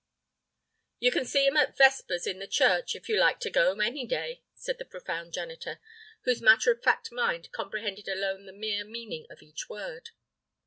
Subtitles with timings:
[0.99, 4.07] "You can see him at vespers in the church, if you like to go, any
[4.07, 5.79] day," said the profound janitor,
[6.23, 10.09] whose matter of fact mind comprehended alone the mere meaning of each word.